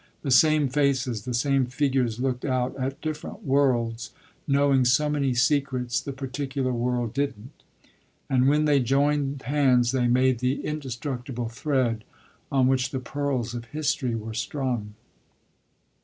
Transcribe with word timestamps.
The 0.23 0.31
same 0.31 0.67
faces, 0.67 1.25
the 1.25 1.33
same 1.35 1.67
figures 1.67 2.19
looked 2.19 2.43
out 2.43 2.75
at 2.75 2.99
different 3.01 3.43
worlds, 3.45 4.09
knowing 4.47 4.83
so 4.83 5.11
many 5.11 5.35
secrets 5.35 6.01
the 6.01 6.11
particular 6.11 6.73
world 6.73 7.13
didn't, 7.13 7.61
and 8.27 8.47
when 8.47 8.65
they 8.65 8.79
joined 8.79 9.43
hands 9.43 9.91
they 9.91 10.07
made 10.07 10.39
the 10.39 10.65
indestructible 10.65 11.49
thread 11.49 12.03
on 12.51 12.65
which 12.65 12.89
the 12.89 12.99
pearls 12.99 13.53
of 13.53 13.65
history 13.65 14.15
were 14.15 14.33
strung. 14.33 14.95